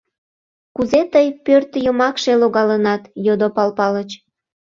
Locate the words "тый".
1.13-1.27